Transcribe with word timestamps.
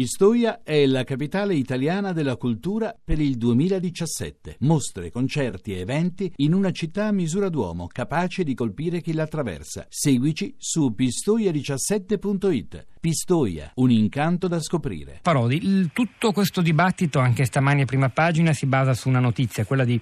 Pistoia 0.00 0.62
è 0.62 0.86
la 0.86 1.04
capitale 1.04 1.54
italiana 1.54 2.12
della 2.12 2.36
cultura 2.36 2.96
per 3.04 3.20
il 3.20 3.36
2017. 3.36 4.56
Mostre, 4.60 5.10
concerti 5.10 5.74
e 5.74 5.80
eventi 5.80 6.32
in 6.36 6.54
una 6.54 6.70
città 6.70 7.08
a 7.08 7.12
misura 7.12 7.50
d'uomo, 7.50 7.86
capace 7.86 8.42
di 8.42 8.54
colpire 8.54 9.02
chi 9.02 9.12
la 9.12 9.24
attraversa. 9.24 9.84
Seguici 9.90 10.54
su 10.56 10.94
pistoia17.it. 10.96 12.86
Pistoia, 12.98 13.72
un 13.74 13.90
incanto 13.90 14.48
da 14.48 14.58
scoprire. 14.60 15.18
Parodi, 15.20 15.56
il, 15.56 15.90
tutto 15.92 16.32
questo 16.32 16.62
dibattito, 16.62 17.18
anche 17.18 17.44
stamani 17.44 17.82
a 17.82 17.84
prima 17.84 18.08
pagina, 18.08 18.54
si 18.54 18.64
basa 18.64 18.94
su 18.94 19.10
una 19.10 19.20
notizia, 19.20 19.66
quella 19.66 19.84
di 19.84 20.00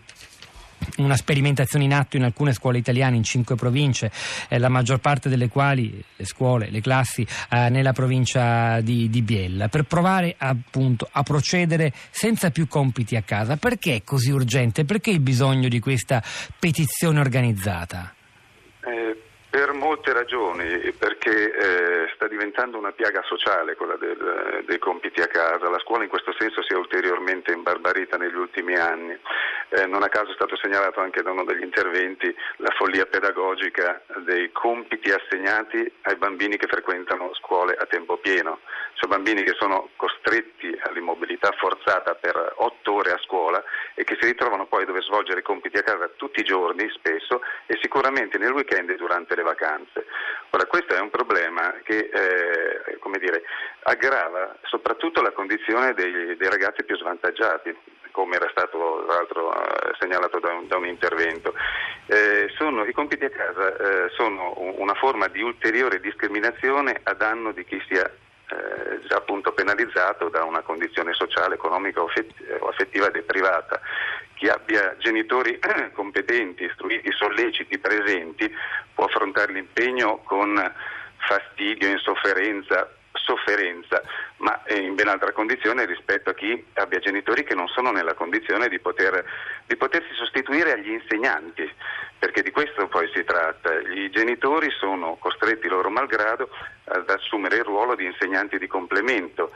una 0.98 1.16
sperimentazione 1.16 1.84
in 1.84 1.92
atto 1.92 2.16
in 2.16 2.24
alcune 2.24 2.52
scuole 2.52 2.78
italiane 2.78 3.16
in 3.16 3.22
cinque 3.22 3.54
province, 3.54 4.10
eh, 4.48 4.58
la 4.58 4.68
maggior 4.68 4.98
parte 4.98 5.28
delle 5.28 5.48
quali 5.48 6.02
le 6.16 6.24
scuole, 6.24 6.70
le 6.70 6.80
classi 6.80 7.26
eh, 7.50 7.68
nella 7.68 7.92
provincia 7.92 8.80
di, 8.80 9.08
di, 9.08 9.22
Biella, 9.22 9.68
per 9.68 9.84
provare 9.84 10.34
appunto 10.38 11.08
a 11.10 11.22
procedere 11.22 11.92
senza 12.10 12.50
più 12.50 12.66
compiti 12.68 13.16
a 13.16 13.22
casa. 13.22 13.56
Perché 13.56 13.96
è 13.96 14.02
così 14.04 14.30
urgente? 14.30 14.84
Perché 14.84 15.10
il 15.10 15.20
bisogno 15.20 15.68
di 15.68 15.80
questa 15.80 16.22
petizione 16.58 17.20
organizzata? 17.20 18.14
Eh, 18.80 19.16
per 19.50 19.72
molte 19.72 20.12
ragioni, 20.12 20.92
perché 20.96 21.30
eh, 21.30 21.87
diventando 22.58 22.78
una 22.78 22.90
piaga 22.92 23.22
sociale 23.22 23.76
quella 23.76 23.96
del, 23.96 24.64
dei 24.66 24.78
compiti 24.78 25.20
a 25.20 25.28
casa, 25.28 25.70
la 25.70 25.78
scuola 25.78 26.02
in 26.02 26.08
questo 26.08 26.34
senso 26.36 26.60
si 26.62 26.72
è 26.72 26.76
ulteriormente 26.76 27.52
imbarbarita 27.52 28.16
negli 28.16 28.34
ultimi 28.34 28.74
anni, 28.74 29.16
eh, 29.68 29.86
non 29.86 30.02
a 30.02 30.08
caso 30.08 30.32
è 30.32 30.34
stato 30.34 30.56
segnalato 30.56 30.98
anche 31.00 31.22
da 31.22 31.30
uno 31.30 31.44
degli 31.44 31.62
interventi 31.62 32.34
la 32.56 32.70
follia 32.76 33.06
pedagogica 33.06 34.02
dei 34.24 34.50
compiti 34.50 35.10
assegnati 35.10 35.78
ai 36.02 36.16
bambini 36.16 36.56
che 36.56 36.66
frequentano 36.66 37.32
scuole 37.34 37.76
a 37.76 37.86
tempo 37.86 38.16
pieno, 38.16 38.58
cioè 38.94 39.08
bambini 39.08 39.44
che 39.44 39.54
sono 39.56 39.90
costretti 39.94 40.76
all'immobilità 40.82 41.52
forzata 41.58 42.16
per 42.16 42.54
otto 42.56 42.94
ore 42.94 43.12
a 43.12 43.18
scuola 43.18 43.62
e 43.94 44.02
che 44.02 44.16
si 44.18 44.26
ritrovano 44.26 44.66
poi 44.66 44.82
a 44.82 44.86
dover 44.86 45.04
svolgere 45.04 45.42
compiti 45.42 45.78
a 45.78 45.82
casa 45.82 46.10
tutti 46.16 46.40
i 46.40 46.44
giorni 46.44 46.90
spesso 46.90 47.40
e 47.66 47.78
sicuramente 47.80 48.36
nel 48.36 48.50
weekend 48.50 48.90
e 48.90 48.96
durante 48.96 49.36
le 49.36 49.42
vacanze. 49.42 50.06
Ora, 50.50 50.64
questo 50.64 50.94
è 50.94 51.00
un 51.00 51.10
problema 51.10 51.74
che 51.84 52.08
eh, 52.10 52.98
dire, 53.18 53.42
aggrava 53.82 54.56
soprattutto 54.62 55.20
la 55.20 55.32
condizione 55.32 55.92
dei, 55.92 56.36
dei, 56.36 56.48
ragazzi 56.48 56.84
più 56.84 56.96
svantaggiati, 56.96 57.76
come 58.12 58.36
era 58.36 58.48
stato 58.50 59.04
tra 59.06 59.16
l'altro 59.16 59.52
eh, 59.52 59.94
segnalato 59.98 60.38
da 60.38 60.52
un, 60.54 60.66
da 60.66 60.76
un 60.76 60.86
intervento. 60.86 61.52
Eh, 62.06 62.48
sono, 62.56 62.84
I 62.84 62.92
compiti 62.92 63.24
a 63.24 63.30
casa 63.30 63.76
eh, 63.76 64.08
sono 64.10 64.54
una 64.56 64.94
forma 64.94 65.28
di 65.28 65.42
ulteriore 65.42 66.00
discriminazione 66.00 67.00
a 67.02 67.12
danno 67.12 67.52
di 67.52 67.64
chi 67.64 67.82
sia 67.86 68.10
eh, 68.50 69.00
già 69.06 69.16
appunto 69.16 69.52
penalizzato 69.52 70.30
da 70.30 70.44
una 70.44 70.62
condizione 70.62 71.12
sociale, 71.12 71.56
economica 71.56 72.00
o 72.00 72.08
affettiva 72.68 73.10
deprivata 73.10 73.80
abbia 74.48 74.96
genitori 74.98 75.58
competenti, 75.92 76.64
istruiti, 76.64 77.10
solleciti, 77.12 77.78
presenti, 77.78 78.52
può 78.94 79.04
affrontare 79.04 79.52
l'impegno 79.52 80.18
con 80.24 80.54
fastidio, 81.16 81.88
insofferenza, 81.88 82.90
sofferenza, 83.12 84.00
ma 84.38 84.62
in 84.68 84.94
ben 84.94 85.08
altra 85.08 85.32
condizione 85.32 85.84
rispetto 85.84 86.30
a 86.30 86.34
chi 86.34 86.64
abbia 86.74 86.98
genitori 86.98 87.44
che 87.44 87.54
non 87.54 87.68
sono 87.68 87.90
nella 87.90 88.14
condizione 88.14 88.68
di, 88.68 88.78
poter, 88.78 89.24
di 89.66 89.76
potersi 89.76 90.14
sostituire 90.14 90.72
agli 90.72 90.90
insegnanti, 90.90 91.70
perché 92.18 92.42
di 92.42 92.50
questo 92.50 92.86
poi 92.88 93.10
si 93.12 93.22
tratta. 93.24 93.78
I 93.80 94.10
genitori 94.10 94.70
sono 94.70 95.16
costretti 95.16 95.68
loro 95.68 95.90
malgrado 95.90 96.48
ad 96.84 97.08
assumere 97.10 97.56
il 97.56 97.64
ruolo 97.64 97.94
di 97.94 98.06
insegnanti 98.06 98.58
di 98.58 98.66
complemento 98.66 99.52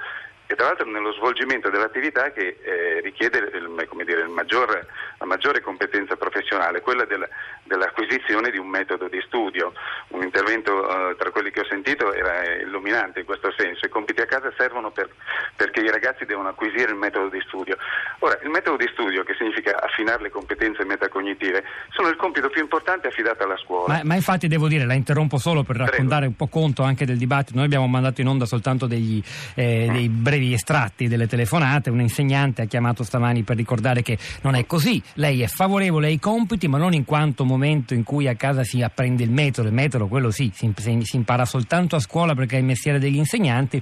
e 0.53 0.55
tra 0.55 0.67
l'altro 0.67 0.87
nello 0.87 1.13
svolgimento 1.13 1.71
dell'attività 1.71 2.31
che 2.31 2.59
eh, 2.63 3.01
richiede 3.01 3.39
il, 3.39 3.89
dire, 4.05 4.27
maggior, 4.27 4.87
la 5.19 5.25
maggiore 5.25 5.63
competenza 5.63 6.17
professionale, 6.17 6.83
quella 6.83 7.07
del, 7.07 7.27
dell'acquisizione 7.73 8.51
di 8.51 8.59
un 8.59 8.69
metodo 8.69 9.09
di 9.09 9.23
studio. 9.25 9.73
Un 10.09 10.23
intervento 10.23 10.71
eh, 10.85 11.17
tra 11.17 11.31
quelli 11.31 11.51
che 11.51 11.61
ho 11.61 11.67
sentito 11.69 12.13
era 12.13 12.45
illuminante 12.61 13.21
in 13.21 13.25
questo 13.25 13.53
senso. 13.57 13.87
I 13.87 13.89
compiti 13.89 14.21
a 14.21 14.27
casa 14.27 14.53
servono 14.57 14.91
per, 14.91 15.09
perché 15.57 15.81
i 15.81 15.91
ragazzi 15.91 16.25
devono 16.25 16.49
acquisire 16.49 16.91
il 16.91 16.99
metodo 16.99 17.29
di 17.29 17.41
studio. 17.47 17.77
Ora, 18.21 18.39
il 18.43 18.51
metodo 18.51 18.77
di 18.77 18.89
studio, 18.93 19.23
che 19.25 19.35
significa 19.39 19.81
affinare 19.81 20.23
le 20.23 20.31
competenze 20.31 20.85
metacognitive, 20.85 21.65
sono 21.91 22.09
il 22.09 22.17
compito 22.17 22.51
più 22.51 22.61
importante 22.61 23.09
affidato 23.09 23.45
alla 23.45 23.57
scuola. 23.57 23.95
Ma, 23.95 24.01
ma 24.05 24.15
infatti 24.15 24.49
devo 24.49 24.69
dire, 24.69 24.85
la 24.85 24.95
interrompo 24.95 25.39
solo 25.39 25.63
per 25.63 25.77
raccontare 25.77 26.27
Prego. 26.27 26.37
un 26.37 26.37
po' 26.37 26.49
conto 26.49 26.83
anche 26.83 27.07
del 27.07 27.17
dibattito. 27.17 27.57
Noi 27.57 27.67
abbiamo 27.67 27.87
mandato 27.87 28.21
in 28.21 28.29
onda 28.29 28.45
soltanto 28.45 28.87
degli, 28.87 29.23
eh, 29.55 29.89
dei 29.91 30.09
brevi 30.09 30.43
brevi 30.43 30.53
estratti 30.55 31.09
delle 31.09 31.27
telefonate. 31.27 31.91
Un 31.91 32.01
insegnante 32.01 32.63
ha 32.63 32.65
chiamato 32.65 33.05
stamani 33.05 33.43
per 33.43 33.57
ricordare 33.57 34.03
che 34.03 34.19
non 34.43 34.55
è 34.55 34.67
così. 34.67 35.01
Lei 35.15 35.43
è 35.43 35.47
favorevole 35.47 36.09
ai 36.09 36.19
compiti, 36.19 36.67
ma 36.69 36.79
non 36.79 36.93
in 36.93 37.05
quanto 37.05 37.45
momento 37.45 37.61
in 37.95 38.03
cui 38.03 38.29
a 38.29 38.35
casa 38.35 38.65
si 38.65 38.83
apprende 38.83 39.23
il 39.23 39.31
metodo. 39.31 39.69
Il 39.69 39.75
metodo, 39.75 40.09
quello 40.09 40.31
sì, 40.31 40.51
si, 40.55 40.73
si 40.77 41.17
impara 41.17 41.45
soltanto 41.45 41.97
a 41.97 42.01
scuola 42.01 42.35
perché 42.35 42.57
è 42.57 42.59
il 42.61 42.65
mestiere 42.65 42.99
degli 42.99 43.17
insegnanti 43.17 43.81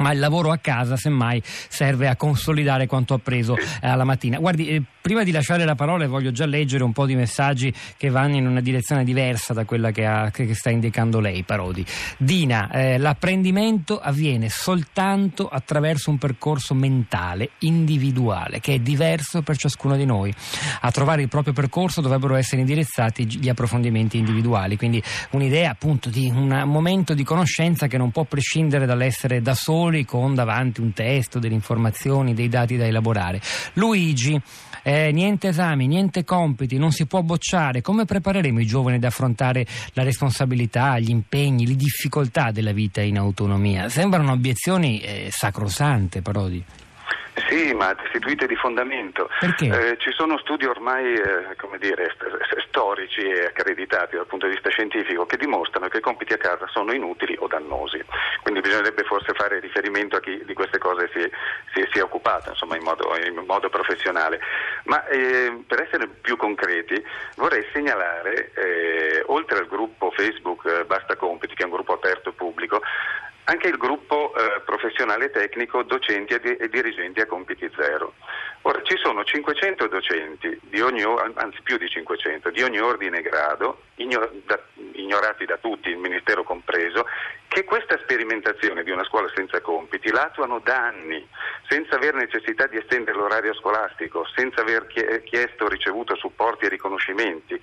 ma 0.00 0.12
il 0.12 0.18
lavoro 0.18 0.50
a 0.50 0.58
casa 0.58 0.96
semmai 0.96 1.42
serve 1.44 2.08
a 2.08 2.16
consolidare 2.16 2.86
quanto 2.86 3.14
appreso 3.14 3.56
eh, 3.56 3.88
alla 3.88 4.04
mattina. 4.04 4.38
Guardi, 4.38 4.68
eh, 4.68 4.82
prima 5.00 5.22
di 5.22 5.30
lasciare 5.30 5.64
la 5.64 5.74
parola 5.74 6.06
voglio 6.08 6.32
già 6.32 6.46
leggere 6.46 6.82
un 6.84 6.92
po' 6.92 7.06
di 7.06 7.14
messaggi 7.14 7.72
che 7.96 8.08
vanno 8.08 8.36
in 8.36 8.46
una 8.46 8.60
direzione 8.60 9.04
diversa 9.04 9.52
da 9.52 9.64
quella 9.64 9.90
che, 9.90 10.06
ha, 10.06 10.30
che 10.30 10.54
sta 10.54 10.70
indicando 10.70 11.20
lei, 11.20 11.42
Parodi. 11.42 11.84
Dina, 12.16 12.70
eh, 12.70 12.98
l'apprendimento 12.98 13.98
avviene 13.98 14.48
soltanto 14.48 15.48
attraverso 15.48 16.10
un 16.10 16.18
percorso 16.18 16.74
mentale, 16.74 17.50
individuale, 17.60 18.60
che 18.60 18.74
è 18.74 18.78
diverso 18.78 19.42
per 19.42 19.56
ciascuno 19.56 19.96
di 19.96 20.06
noi. 20.06 20.34
A 20.80 20.90
trovare 20.90 21.22
il 21.22 21.28
proprio 21.28 21.52
percorso 21.52 22.00
dovrebbero 22.00 22.36
essere 22.36 22.60
indirizzati 22.60 23.26
gli 23.26 23.48
approfondimenti 23.48 24.18
individuali, 24.18 24.76
quindi 24.76 25.02
un'idea 25.30 25.70
appunto 25.70 26.08
di 26.08 26.30
un 26.34 26.62
momento 26.66 27.14
di 27.14 27.24
conoscenza 27.24 27.86
che 27.86 27.98
non 27.98 28.10
può 28.10 28.24
prescindere 28.24 28.86
dall'essere 28.86 29.42
da 29.42 29.54
soli 29.54 29.89
soli 29.90 30.04
con 30.04 30.34
davanti 30.34 30.80
un 30.80 30.92
testo, 30.92 31.40
delle 31.40 31.54
informazioni, 31.54 32.32
dei 32.32 32.48
dati 32.48 32.76
da 32.76 32.86
elaborare. 32.86 33.40
Luigi, 33.74 34.40
eh, 34.82 35.10
niente 35.12 35.48
esami, 35.48 35.86
niente 35.86 36.24
compiti, 36.24 36.78
non 36.78 36.92
si 36.92 37.06
può 37.06 37.22
bocciare. 37.22 37.82
Come 37.82 38.04
prepareremo 38.04 38.60
i 38.60 38.66
giovani 38.66 38.96
ad 38.96 39.04
affrontare 39.04 39.66
la 39.94 40.04
responsabilità, 40.04 40.98
gli 40.98 41.10
impegni, 41.10 41.66
le 41.66 41.76
difficoltà 41.76 42.52
della 42.52 42.72
vita 42.72 43.00
in 43.00 43.18
autonomia? 43.18 43.88
Sembrano 43.88 44.32
obiezioni 44.32 45.00
eh, 45.00 45.28
sacrosante, 45.30 46.22
Parodi. 46.22 46.64
Sì, 47.48 47.72
ma 47.74 47.92
destituite 47.94 48.46
di 48.46 48.56
fondamento. 48.56 49.28
Eh, 49.60 49.96
ci 49.98 50.10
sono 50.12 50.38
studi 50.38 50.64
ormai 50.66 51.14
eh, 51.14 51.56
dire, 51.78 52.14
storici 52.68 53.20
e 53.20 53.46
accreditati 53.46 54.16
dal 54.16 54.26
punto 54.26 54.46
di 54.46 54.52
vista 54.52 54.70
scientifico 54.70 55.26
che 55.26 55.36
dimostrano 55.36 55.88
che 55.88 55.98
i 55.98 56.00
compiti 56.00 56.32
a 56.32 56.38
casa 56.38 56.66
sono 56.68 56.92
inutili 56.92 57.36
o 57.38 57.46
dannosi. 57.46 58.02
Quindi 58.42 58.60
bisognerebbe 58.60 59.02
forse 59.04 59.32
fare 59.34 59.60
riferimento 59.60 60.16
a 60.16 60.20
chi 60.20 60.42
di 60.44 60.54
queste 60.54 60.78
cose 60.78 61.10
si, 61.12 61.20
si, 61.74 61.86
si 61.90 61.98
è 61.98 62.02
occupato 62.02 62.50
insomma, 62.50 62.76
in, 62.76 62.82
modo, 62.82 63.14
in, 63.16 63.34
modo, 63.46 63.68
professionale. 63.68 64.40
Ma 64.84 65.06
eh, 65.06 65.62
per 65.66 65.82
essere 65.82 66.06
più 66.08 66.36
concreti 66.36 67.02
vorrei 67.36 67.66
segnalare, 67.72 68.52
eh, 68.54 69.22
oltre 69.26 69.58
al 69.58 69.66
gruppo 69.66 70.10
Facebook 70.10 70.64
eh, 70.66 70.84
Basta 70.84 71.16
Compiti, 71.16 71.54
che 71.54 71.62
è 71.62 71.66
un 71.66 71.72
gruppo 71.72 71.94
aperto 71.94 72.29
anche 73.50 73.66
il 73.66 73.76
gruppo 73.76 74.32
eh, 74.32 74.60
professionale 74.60 75.30
tecnico 75.30 75.82
docenti 75.82 76.34
e, 76.34 76.40
di- 76.40 76.68
dirigenti 76.70 77.20
a 77.20 77.26
compiti 77.26 77.68
zero. 77.76 78.14
Ora 78.62 78.80
ci 78.82 78.96
sono 78.96 79.24
500 79.24 79.88
docenti, 79.88 80.60
ogni, 80.80 81.02
anzi 81.34 81.60
più 81.62 81.76
di 81.76 81.88
500, 81.88 82.50
di 82.50 82.62
ogni 82.62 82.78
ordine 82.78 83.18
e 83.18 83.22
grado, 83.22 83.82
ignor- 83.96 84.30
da, 84.44 84.60
ignorati 84.92 85.46
da 85.46 85.56
tutti, 85.56 85.88
il 85.88 85.96
Ministero 85.96 86.44
compreso, 86.44 87.06
che 87.48 87.64
questa 87.64 87.98
sperimentazione 87.98 88.84
di 88.84 88.92
una 88.92 89.02
scuola 89.02 89.28
senza 89.34 89.60
compiti 89.60 90.12
l'attuano 90.12 90.60
da 90.60 90.86
anni, 90.86 91.26
senza 91.68 91.96
aver 91.96 92.14
necessità 92.14 92.68
di 92.68 92.76
estendere 92.76 93.18
l'orario 93.18 93.54
scolastico, 93.54 94.24
senza 94.36 94.60
aver 94.60 94.86
chiesto 95.24 95.64
o 95.64 95.68
ricevuto 95.68 96.14
supporti 96.14 96.66
e 96.66 96.68
riconoscimenti 96.68 97.60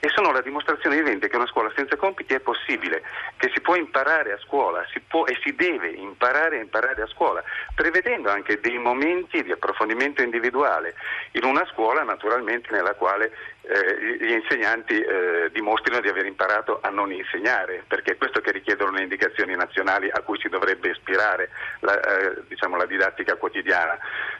e 0.00 0.08
sono 0.10 0.32
la 0.32 0.40
dimostrazione 0.40 0.96
vivente 0.96 1.28
che 1.28 1.36
una 1.36 1.46
scuola 1.46 1.72
senza 1.74 1.96
compiti 1.96 2.34
è 2.34 2.40
possibile, 2.40 3.02
che 3.36 3.50
si 3.52 3.60
può 3.60 3.74
imparare 3.74 4.32
a 4.32 4.38
scuola 4.38 4.84
si 4.92 5.00
può, 5.00 5.26
e 5.26 5.36
si 5.42 5.54
deve 5.54 5.88
imparare 5.88 6.58
a 6.58 6.62
imparare 6.62 7.02
a 7.02 7.06
scuola, 7.06 7.42
prevedendo 7.74 8.30
anche 8.30 8.60
dei 8.60 8.78
momenti 8.78 9.42
di 9.42 9.52
approfondimento 9.52 10.22
individuale 10.22 10.94
in 11.32 11.44
una 11.44 11.66
scuola 11.72 12.02
naturalmente 12.02 12.72
nella 12.72 12.94
quale 12.94 13.32
eh, 13.62 14.16
gli 14.18 14.32
insegnanti 14.32 14.98
eh, 14.98 15.50
dimostrino 15.52 16.00
di 16.00 16.08
aver 16.08 16.26
imparato 16.26 16.78
a 16.80 16.88
non 16.88 17.12
insegnare, 17.12 17.84
perché 17.86 18.12
è 18.12 18.16
questo 18.16 18.40
che 18.40 18.52
richiedono 18.52 18.92
le 18.92 19.02
indicazioni 19.02 19.54
nazionali 19.54 20.08
a 20.10 20.20
cui 20.22 20.38
si 20.38 20.48
dovrebbe 20.48 20.90
ispirare 20.90 21.50
la, 21.80 22.00
eh, 22.00 22.42
diciamo, 22.48 22.76
la 22.76 22.86
didattica 22.86 23.36
quotidiana. 23.36 23.98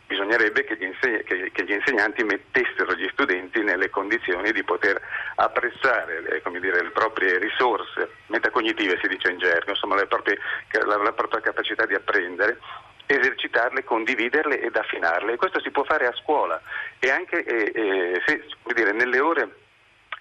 Bisognerebbe 0.09 0.65
che 0.65 0.77
gli, 0.79 0.85
inseg- 0.85 1.23
che, 1.25 1.51
che 1.53 1.65
gli, 1.65 1.73
insegnanti 1.73 2.25
mettessero 2.25 2.95
gli 2.95 3.07
studenti 3.13 3.63
nelle 3.63 3.91
condizioni 3.91 4.53
di 4.53 4.65
poter 4.65 4.99
apprezzare 5.35 6.25
eh, 6.27 6.61
dire, 6.61 6.83
le 6.83 6.91
proprie 6.91 7.39
risorse 7.39 8.09
metacognitive, 8.29 8.99
si 9.03 9.09
dice 9.09 9.31
in 9.31 9.39
gergo, 9.39 9.73
insomma, 9.73 10.03
proprie, 10.07 10.39
la, 10.87 10.97
la 10.97 11.13
propria 11.13 11.43
capacità 11.43 11.85
di 11.85 11.93
apprendere 11.93 12.59
esercitarle, 13.05 13.85
condividerle 13.85 14.61
ed 14.63 14.75
affinarle. 14.75 15.37
Questo 15.37 15.61
si 15.61 15.71
può 15.71 15.85
fare 15.85 16.07
a 16.07 16.15
scuola 16.15 16.59
e 16.99 17.11
anche 17.11 17.45
eh, 17.45 17.71
eh, 17.75 18.23
se, 18.25 18.45
dire, 18.75 18.93
nelle 18.93 19.21
ore 19.21 19.49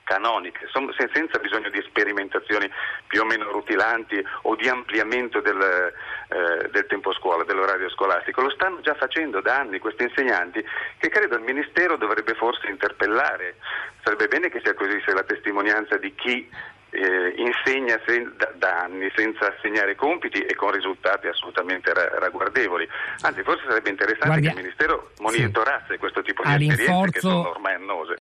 canoniche, 0.07 0.69
senza 1.13 1.37
bisogno 1.39 1.69
di 1.69 1.83
sperimentazioni 1.85 2.71
più 3.07 3.21
o 3.21 3.25
meno 3.25 3.51
rutilanti 3.51 4.23
o 4.43 4.55
di 4.55 4.69
ampliamento 4.69 5.41
del, 5.41 5.59
eh, 5.61 6.69
del, 6.71 6.85
tempo 6.87 7.11
scuola, 7.11 7.43
dell'orario 7.43 7.89
scolastico. 7.89 8.41
Lo 8.41 8.49
stanno 8.49 8.79
già 8.79 8.95
facendo 8.95 9.41
da 9.41 9.59
anni 9.59 9.79
questi 9.79 10.03
insegnanti 10.03 10.63
che 10.97 11.09
credo 11.09 11.35
il 11.35 11.43
Ministero 11.43 11.97
dovrebbe 11.97 12.35
forse 12.35 12.69
interpellare. 12.69 13.57
Sarebbe 14.01 14.29
bene 14.29 14.49
che 14.49 14.61
si 14.63 14.69
acquisisse 14.69 15.11
la 15.11 15.23
testimonianza 15.23 15.97
di 15.97 16.15
chi 16.15 16.49
eh, 16.89 17.33
insegna 17.35 17.99
sen- 18.05 18.33
da, 18.37 18.51
da, 18.55 18.83
anni 18.83 19.11
senza 19.15 19.53
assegnare 19.53 19.95
compiti 19.95 20.39
e 20.39 20.55
con 20.55 20.71
risultati 20.71 21.27
assolutamente 21.27 21.93
ra- 21.93 22.17
ragguardevoli. 22.19 22.87
Anzi, 23.21 23.43
forse 23.43 23.65
sarebbe 23.67 23.89
interessante 23.89 24.39
Guardia, 24.39 24.51
che 24.51 24.57
il 24.57 24.63
Ministero 24.63 25.11
monitorasse 25.19 25.93
sì. 25.93 25.97
questo 25.97 26.21
tipo 26.21 26.43
di 26.43 26.67
esperienze 26.67 27.11
che 27.11 27.19
sono 27.19 27.49
ormai 27.49 27.75
annose. 27.75 28.15